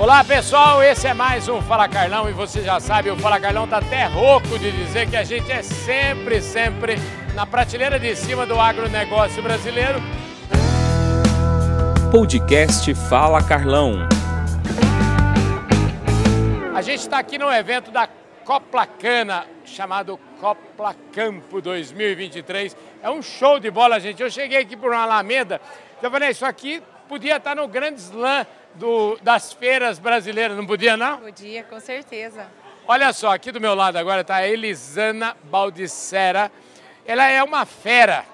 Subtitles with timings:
[0.00, 3.68] Olá pessoal, esse é mais um Fala Carlão e você já sabe, o Fala Carlão
[3.68, 6.94] tá até rouco de dizer que a gente é sempre, sempre
[7.34, 10.00] na prateleira de cima do agronegócio brasileiro.
[12.10, 14.08] Podcast Fala Carlão.
[16.74, 18.08] A gente está aqui no evento da
[18.42, 22.74] Coplacana, chamado Copla Campo 2023.
[23.02, 24.22] É um show de bola, gente.
[24.22, 25.60] Eu cheguei aqui por uma alameda,
[26.02, 30.96] eu falei, isso aqui podia estar no grande slam do, das feiras brasileiras, não podia
[30.96, 31.18] não?
[31.18, 32.46] Podia, com certeza.
[32.86, 36.52] Olha só, aqui do meu lado agora está a Elisana Baldissera.
[37.04, 38.24] Ela é uma fera,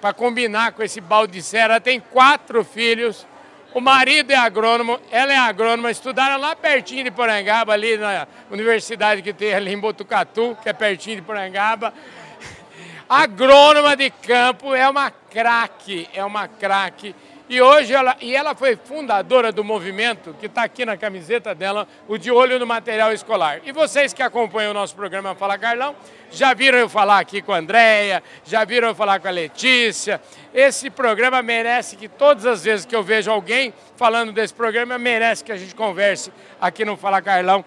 [0.00, 1.74] para combinar com esse Baldissera.
[1.74, 3.24] Ela tem quatro filhos,
[3.72, 9.22] o marido é agrônomo, ela é agrônoma, estudaram lá pertinho de Porangaba, ali na universidade
[9.22, 11.94] que tem ali em Botucatu, que é pertinho de Porangaba.
[13.08, 17.14] Agrônoma de campo, é uma craque, é uma craque.
[17.46, 21.86] E hoje ela, e ela foi fundadora do movimento que está aqui na camiseta dela,
[22.08, 23.60] o De Olho no Material Escolar.
[23.64, 25.94] E vocês que acompanham o nosso programa Fala Carlão,
[26.30, 30.22] já viram eu falar aqui com a Andréia, já viram eu falar com a Letícia.
[30.54, 35.44] Esse programa merece que todas as vezes que eu vejo alguém falando desse programa, merece
[35.44, 37.62] que a gente converse aqui no Fala Carlão.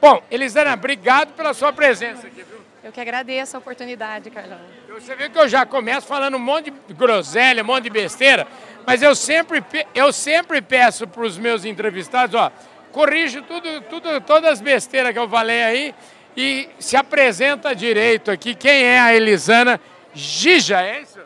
[0.00, 2.58] Bom, Elisana, obrigado pela sua presença aqui, viu?
[2.82, 4.58] Eu que agradeço a oportunidade, Carlão.
[4.88, 8.46] Você viu que eu já começo falando um monte de groselha, um monte de besteira,
[8.86, 9.64] mas eu sempre,
[9.94, 12.50] eu sempre peço para os meus entrevistados, ó,
[12.92, 15.94] corrige tudo, tudo, todas as besteiras que eu falei aí
[16.36, 18.54] e se apresenta direito aqui.
[18.54, 19.80] Quem é a Elisana
[20.14, 21.20] Gija, é isso?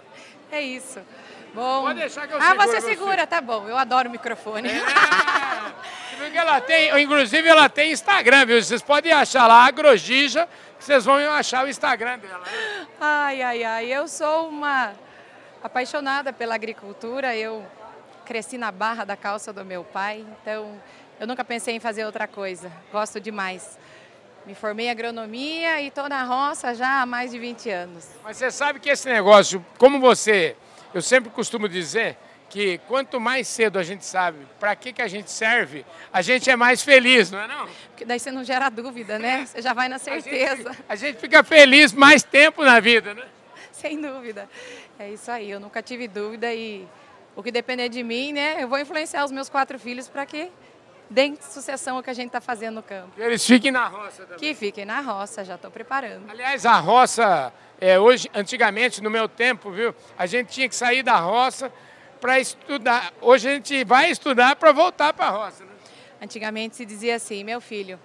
[0.52, 1.00] É isso.
[1.54, 1.82] Bom.
[1.84, 2.88] Pode deixar que eu Ah, você você.
[2.88, 3.68] segura, tá bom.
[3.68, 4.68] Eu adoro o microfone.
[4.68, 4.82] É,
[6.18, 8.62] você ela tem, inclusive ela tem Instagram, viu?
[8.62, 12.40] Vocês podem achar lá, Agrogija, que vocês vão achar o Instagram dela.
[12.40, 12.86] né?
[13.00, 13.86] Ai, ai, ai.
[13.86, 14.92] Eu sou uma
[15.64, 17.34] apaixonada pela agricultura.
[17.34, 17.64] Eu
[18.26, 20.78] cresci na barra da calça do meu pai, então
[21.18, 22.70] eu nunca pensei em fazer outra coisa.
[22.92, 23.78] Gosto demais.
[24.46, 28.06] Me formei em agronomia e estou na roça já há mais de 20 anos.
[28.22, 30.54] Mas você sabe que esse negócio, como você,
[30.92, 32.18] eu sempre costumo dizer
[32.50, 36.50] que quanto mais cedo a gente sabe para que, que a gente serve, a gente
[36.50, 37.66] é mais feliz, não é não?
[37.88, 39.46] Porque daí você não gera dúvida, né?
[39.46, 40.76] Você já vai na A gente, certeza.
[40.86, 43.24] a gente fica feliz mais tempo na vida, né?
[43.80, 44.48] Sem dúvida.
[44.98, 46.86] É isso aí, eu nunca tive dúvida e
[47.34, 50.50] o que depender de mim, né, eu vou influenciar os meus quatro filhos para que
[51.10, 53.10] deem sucessão ao que a gente está fazendo no campo.
[53.16, 54.38] Que eles fiquem na roça também.
[54.38, 56.30] Que fiquem na roça, já estou preparando.
[56.30, 61.02] Aliás, a roça, é, hoje, antigamente, no meu tempo, viu, a gente tinha que sair
[61.02, 61.72] da roça
[62.20, 63.12] para estudar.
[63.20, 65.64] Hoje a gente vai estudar para voltar para a roça.
[65.64, 65.72] Né?
[66.22, 67.98] Antigamente se dizia assim, meu filho,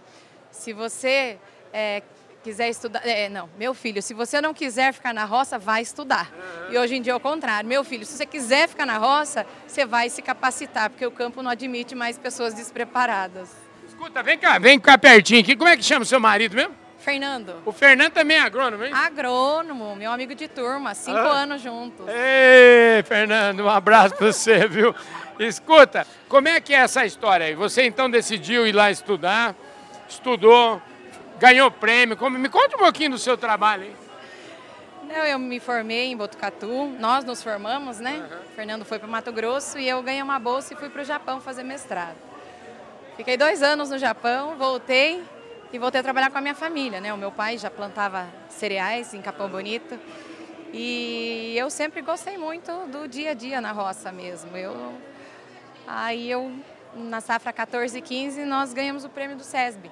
[0.51, 1.37] se você
[1.71, 2.01] é,
[2.43, 6.31] quiser estudar, é, não, meu filho, se você não quiser ficar na roça, vai estudar.
[6.69, 9.45] E hoje em dia é o contrário, meu filho, se você quiser ficar na roça,
[9.67, 13.49] você vai se capacitar, porque o campo não admite mais pessoas despreparadas.
[13.87, 15.55] Escuta, vem cá, vem cá pertinho aqui.
[15.55, 16.73] Como é que chama o seu marido mesmo?
[16.99, 18.91] Fernando, O Fernando também é agrônomo, hein?
[18.93, 21.41] agrônomo, meu amigo de turma, cinco Ah.
[21.43, 22.05] anos juntos.
[22.09, 24.93] Ei, Fernando, um abraço para você, viu?
[25.39, 27.55] Escuta, como é que é essa história aí?
[27.55, 29.55] Você então decidiu ir lá estudar,
[30.09, 30.81] estudou,
[31.39, 32.15] ganhou prêmio.
[32.17, 33.95] Como- Me conta um pouquinho do seu trabalho?
[35.03, 38.29] Não, eu me formei em Botucatu, nós nos formamos, né?
[38.55, 41.41] Fernando foi para Mato Grosso e eu ganhei uma bolsa e fui para o Japão
[41.41, 42.15] fazer mestrado.
[43.17, 45.23] Fiquei dois anos no Japão, voltei
[45.73, 47.11] e voltei a trabalhar com a minha família, né?
[47.11, 49.97] O meu pai já plantava cereais em Capão Bonito
[50.71, 54.55] e eu sempre gostei muito do dia a dia na roça mesmo.
[54.55, 54.93] Eu,
[55.87, 56.51] aí eu,
[56.95, 59.89] na safra 14 e 15, nós ganhamos o prêmio do SESB,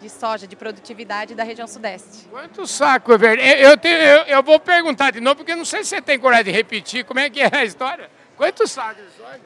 [0.00, 2.26] de soja, de produtividade da região sudeste.
[2.30, 3.48] Quanto saco, verdade?
[3.48, 6.18] Eu, eu, tenho- eu- eu vou perguntar de novo, porque não sei se você tem
[6.18, 7.04] coragem de repetir.
[7.04, 8.08] Como é que é a história?
[8.36, 9.40] Quantos sacos de soja?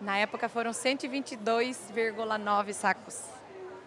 [0.00, 3.20] Na época foram 122,9 sacos.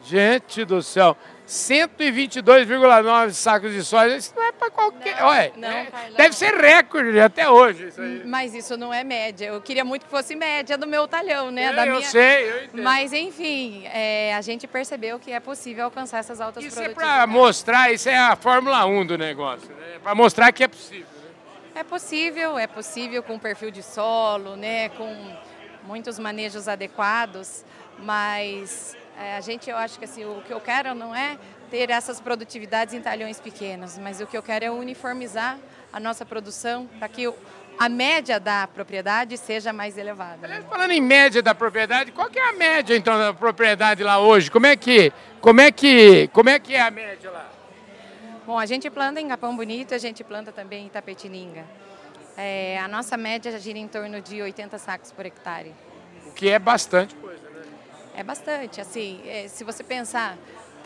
[0.04, 5.18] Gente do céu, 122,9 sacos de soja, isso não é para qualquer...
[5.20, 6.14] Não, Olha, não, é- Carlão.
[6.18, 8.22] deve ser recorde até hoje isso aí.
[8.26, 9.46] Mas isso não é média.
[9.48, 11.64] Eu queria muito que fosse média do meu talhão, né?
[11.66, 12.08] É, da eu minha...
[12.08, 12.84] sei, eu entendo.
[12.84, 17.16] Mas enfim, é, a gente percebeu que é possível alcançar essas altas Isso é produtividades.
[17.18, 20.00] para mostrar, isso é a Fórmula 1 do negócio, né?
[20.04, 21.06] Para mostrar que é possível.
[21.06, 21.82] né?
[21.82, 24.90] É possível, é possível com perfil de solo, né?
[24.90, 25.16] Com
[25.84, 27.64] muitos manejos adequados,
[28.00, 31.38] mas é, a gente, eu acho que assim, o que eu quero não é
[31.70, 35.58] ter essas produtividades em talhões pequenos, mas o que eu quero é uniformizar
[35.92, 37.32] a nossa produção para que
[37.78, 40.40] a média da propriedade seja mais elevada.
[40.44, 44.20] Aliás, falando em média da propriedade, qual que é a média então da propriedade lá
[44.20, 44.50] hoje?
[44.50, 47.50] Como é que, como é que, como é que é a média lá?
[48.46, 51.66] Bom, a gente planta em Capão Bonito, a gente planta também em Tapetininga.
[52.36, 55.74] É, a nossa média gira em torno de 80 sacos por hectare.
[56.26, 57.62] O que é bastante coisa, né?
[58.16, 60.38] É bastante, assim, é, se você pensar,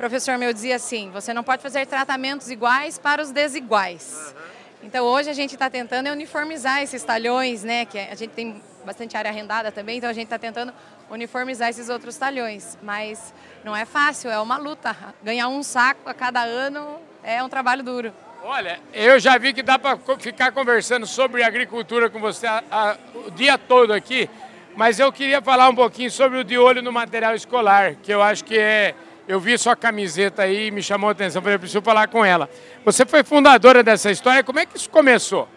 [0.01, 4.33] professor meu dizia assim, você não pode fazer tratamentos iguais para os desiguais.
[4.35, 4.41] Uhum.
[4.81, 7.85] Então hoje a gente está tentando uniformizar esses talhões, né?
[7.85, 10.73] Que a gente tem bastante área arrendada também, então a gente está tentando
[11.07, 12.79] uniformizar esses outros talhões.
[12.81, 13.31] Mas
[13.63, 14.97] não é fácil, é uma luta.
[15.21, 18.11] Ganhar um saco a cada ano é um trabalho duro.
[18.43, 22.97] Olha, eu já vi que dá para ficar conversando sobre agricultura com você a, a,
[23.27, 24.27] o dia todo aqui,
[24.75, 28.19] mas eu queria falar um pouquinho sobre o de olho no material escolar, que eu
[28.19, 28.95] acho que é.
[29.27, 32.25] Eu vi sua camiseta aí e me chamou a atenção, falei, eu preciso falar com
[32.25, 32.49] ela.
[32.83, 35.47] Você foi fundadora dessa história, como é que isso começou?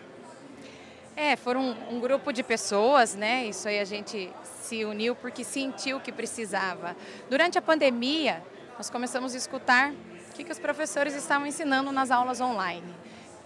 [1.16, 3.46] É, foram um, um grupo de pessoas, né?
[3.46, 4.30] Isso aí a gente
[4.60, 6.96] se uniu porque sentiu que precisava.
[7.30, 8.42] Durante a pandemia,
[8.76, 12.94] nós começamos a escutar o que, que os professores estavam ensinando nas aulas online.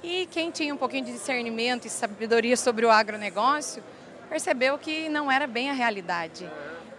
[0.02, 3.82] E quem tinha um pouquinho de discernimento e sabedoria sobre o agronegócio
[4.28, 6.48] percebeu que não era bem a realidade.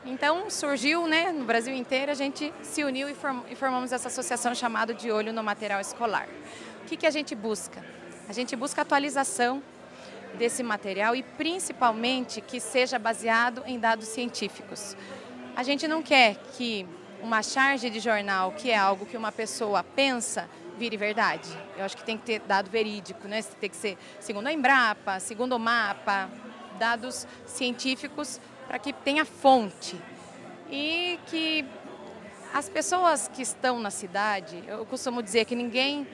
[0.09, 4.55] Então surgiu, né, no Brasil inteiro, a gente se uniu e, form formamos essa associação
[4.55, 6.27] chamada De Olho no Material Escolar.
[6.81, 7.85] O que, que a gente busca?
[8.27, 9.61] A gente busca atualização
[10.33, 14.97] desse material e principalmente que seja baseado em dados científicos.
[15.55, 16.87] A gente não quer que
[17.21, 21.55] uma charge de jornal, que é algo que uma pessoa pensa, vire verdade.
[21.77, 23.43] Eu acho que tem que ter dado verídico, né?
[23.61, 26.31] Tem que ser segundo a Embrapa, segundo o mapa,
[26.79, 29.99] dados científicos para que tenha fonte.
[30.69, 31.65] E que
[32.53, 36.07] as pessoas que estão na cidade, eu costumo dizer que ninguém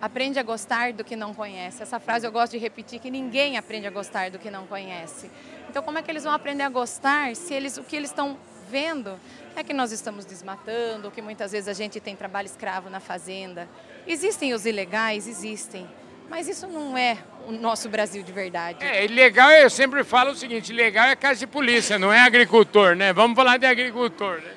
[0.00, 1.82] aprende a gostar do que não conhece.
[1.82, 5.28] Essa frase eu gosto de repetir que ninguém aprende a gostar do que não conhece.
[5.68, 8.38] Então como é que eles vão aprender a gostar se eles o que eles estão
[8.70, 9.18] vendo
[9.56, 13.68] é que nós estamos desmatando, que muitas vezes a gente tem trabalho escravo na fazenda.
[14.06, 15.88] Existem os ilegais, existem.
[16.28, 18.84] Mas isso não é o nosso Brasil de verdade.
[18.84, 22.96] É, ilegal, eu sempre falo o seguinte, ilegal é casa de polícia, não é agricultor,
[22.96, 23.12] né?
[23.12, 24.50] Vamos falar de agricultor, né?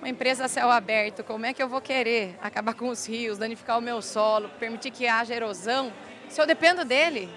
[0.00, 3.38] Uma empresa a céu aberto, como é que eu vou querer acabar com os rios,
[3.38, 5.92] danificar o meu solo, permitir que haja erosão,
[6.28, 7.28] se eu dependo dele?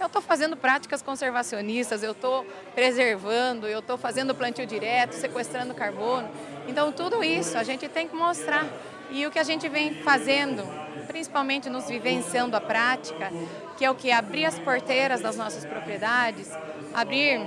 [0.00, 6.28] Eu estou fazendo práticas conservacionistas, eu estou preservando, eu estou fazendo plantio direto, sequestrando carbono.
[6.68, 8.66] Então, tudo isso a gente tem que mostrar.
[9.10, 10.66] E o que a gente vem fazendo,
[11.06, 13.30] principalmente nos vivenciando a prática,
[13.76, 14.10] que é o que?
[14.10, 16.50] Abrir as porteiras das nossas propriedades,
[16.94, 17.40] abrir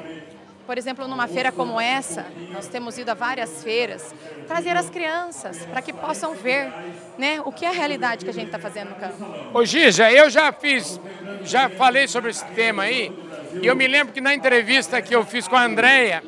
[0.70, 4.14] por exemplo, numa feira como essa, nós temos ido a várias feiras,
[4.48, 6.72] trazer as crianças para que possam ver
[7.18, 9.26] né, o que é a realidade que a gente está fazendo no campo.
[9.52, 11.02] Ô Gija, eu já fiz,
[11.42, 13.12] já falei sobre esse tema aí,
[13.60, 16.22] e eu me lembro que na entrevista que eu fiz com a Andréia,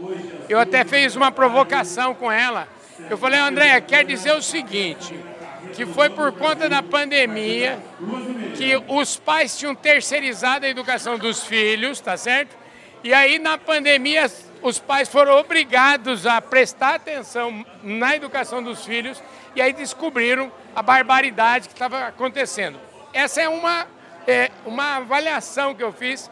[0.49, 2.67] eu até fiz uma provocação com ela.
[3.11, 5.13] Eu falei, Andréia, quer dizer o seguinte,
[5.73, 7.79] que foi por conta da pandemia
[8.55, 12.55] que os pais tinham terceirizado a educação dos filhos, tá certo?
[13.03, 14.29] E aí, na pandemia,
[14.61, 19.21] os pais foram obrigados a prestar atenção na educação dos filhos
[19.55, 22.77] e aí descobriram a barbaridade que estava acontecendo.
[23.13, 23.87] Essa é uma,
[24.27, 26.29] é uma avaliação que eu fiz.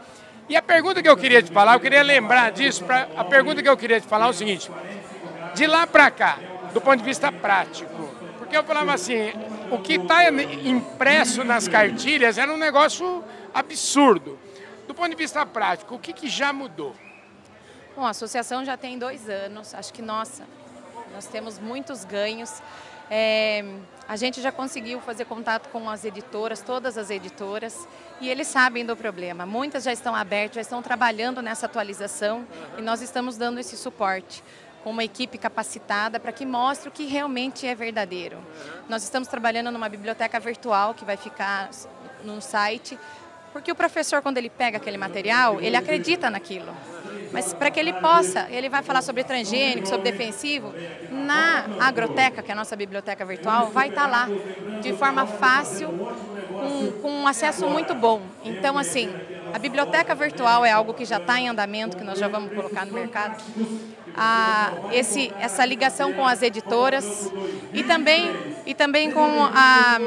[0.47, 3.61] E a pergunta que eu queria te falar, eu queria lembrar disso, pra, a pergunta
[3.61, 4.69] que eu queria te falar é o seguinte:
[5.53, 6.37] de lá para cá,
[6.73, 8.18] do ponto de vista prático,
[8.49, 9.31] porque eu falava assim,
[9.69, 13.23] o que está impresso nas cartilhas era um negócio
[13.53, 14.39] absurdo.
[14.87, 16.95] Do ponto de vista prático, o que, que já mudou?
[17.95, 20.45] Bom, a associação já tem dois anos, acho que, nossa,
[21.13, 22.59] nós temos muitos ganhos.
[23.07, 23.63] É,
[24.07, 27.87] a gente já conseguiu fazer contato com as editoras, todas as editoras,
[28.19, 29.45] e eles sabem do problema.
[29.45, 32.47] Muitas já estão abertas, já estão trabalhando nessa atualização
[32.79, 34.43] e nós estamos dando esse suporte
[34.83, 38.37] com uma equipe capacitada para que mostre o que realmente é verdadeiro.
[38.87, 41.69] Nós estamos trabalhando numa biblioteca virtual que vai ficar
[42.23, 42.97] no site
[43.51, 46.71] porque o professor, quando ele pega aquele material, ele acredita naquilo.
[47.31, 50.73] Mas para que ele possa, ele vai falar sobre transgênico, sobre defensivo,
[51.11, 54.27] na agroteca, que é a nossa biblioteca virtual, vai estar tá lá
[54.81, 55.89] de forma fácil,
[56.49, 58.21] com, com um acesso muito bom.
[58.43, 59.13] Então, assim,
[59.53, 62.85] a biblioteca virtual é algo que já está em andamento, que nós já vamos colocar
[62.85, 63.41] no mercado.
[64.15, 67.31] Ah, esse, essa ligação com as editoras
[67.73, 68.31] e também,
[68.65, 69.99] e também com a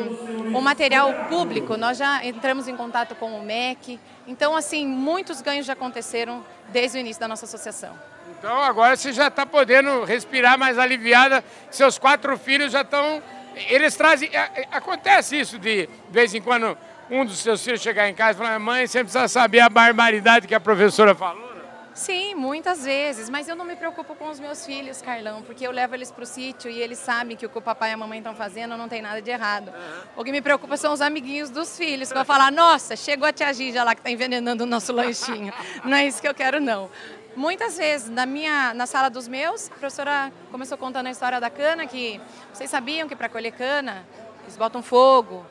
[0.55, 3.99] o material público, nós já entramos em contato com o MEC.
[4.27, 7.99] Então, assim, muitos ganhos já aconteceram desde o início da nossa associação.
[8.39, 11.43] Então, agora você já está podendo respirar mais aliviada.
[11.71, 13.23] Seus quatro filhos já estão.
[13.69, 14.31] Eles trazem.
[14.71, 16.77] Acontece isso de, de vez em quando
[17.13, 20.49] um dos seus filhos chegar em casa e falar: mãe, você precisa saber a barbaridade
[20.49, 21.53] que a professora falou.
[21.95, 25.71] Sim, muitas vezes, mas eu não me preocupo com os meus filhos, Carlão, porque eu
[25.71, 27.97] levo eles para o sítio e eles sabem que o que o papai e a
[27.99, 29.69] mamãe estão fazendo não tem nada de errado.
[29.69, 30.03] Uhum.
[30.17, 33.33] O que me preocupa são os amiguinhos dos filhos, que vão falar, nossa, chegou a
[33.33, 35.53] tia Gija lá que está envenenando o nosso lanchinho.
[35.85, 36.89] não é isso que eu quero, não.
[37.37, 41.51] Muitas vezes, na minha, na sala dos meus, a professora começou contando a história da
[41.51, 42.19] cana, que
[42.55, 44.07] vocês sabiam que para colher cana,
[44.45, 45.45] eles botam fogo,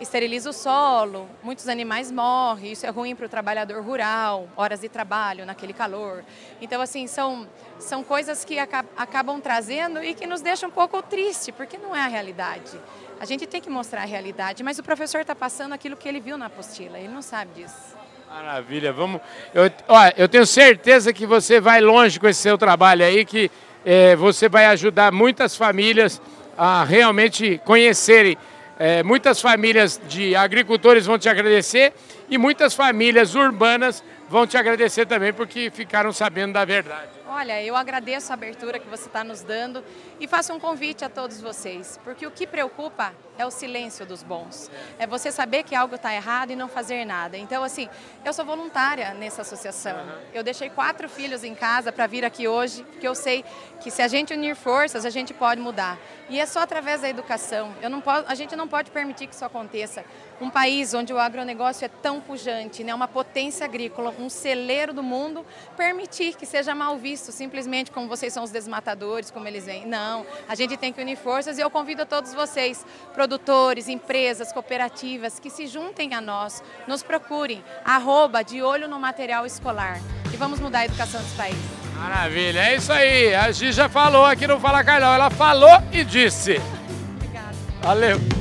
[0.00, 4.88] esteriliza o solo, muitos animais morrem, isso é ruim para o trabalhador rural, horas de
[4.88, 6.24] trabalho naquele calor.
[6.60, 7.46] Então, assim, são,
[7.78, 12.00] são coisas que acabam trazendo e que nos deixam um pouco triste, porque não é
[12.00, 12.78] a realidade.
[13.20, 16.20] A gente tem que mostrar a realidade, mas o professor está passando aquilo que ele
[16.20, 17.94] viu na apostila, ele não sabe disso.
[18.28, 19.20] Maravilha, vamos.
[19.54, 23.48] Eu, ó, eu tenho certeza que você vai longe com esse seu trabalho aí, que
[23.84, 26.20] é, você vai ajudar muitas famílias
[26.58, 28.36] a realmente conhecerem.
[28.78, 31.92] É, muitas famílias de agricultores vão te agradecer
[32.28, 37.10] e muitas famílias urbanas vão te agradecer também porque ficaram sabendo da verdade.
[37.26, 39.82] Olha, eu agradeço a abertura que você está nos dando
[40.20, 44.22] e faço um convite a todos vocês, porque o que preocupa é o silêncio dos
[44.22, 44.70] bons.
[44.98, 47.36] É você saber que algo está errado e não fazer nada.
[47.36, 47.88] Então, assim,
[48.24, 49.96] eu sou voluntária nessa associação.
[50.32, 53.44] Eu deixei quatro filhos em casa para vir aqui hoje, porque eu sei
[53.80, 55.98] que se a gente unir forças, a gente pode mudar.
[56.28, 57.74] E é só através da educação.
[57.82, 60.04] Eu não posso, a gente não pode permitir que isso aconteça.
[60.40, 65.02] Um país onde o agronegócio é tão pujante, né, uma potência agrícola, um celeiro do
[65.02, 65.44] mundo,
[65.76, 69.86] permitir que seja mal visto, simplesmente como vocês são os desmatadores, como eles vêm.
[69.86, 74.52] Não, a gente tem que unir forças e eu convido a todos vocês, produtores, empresas,
[74.52, 80.00] cooperativas, que se juntem a nós, nos procurem, arroba de olho no material escolar.
[80.32, 81.84] E vamos mudar a educação desse país.
[81.96, 83.34] Maravilha, é isso aí.
[83.34, 85.14] A Gi já falou aqui no Fala Carlão.
[85.14, 86.60] Ela falou e disse.
[87.16, 87.54] Obrigada.
[87.80, 88.33] Valeu.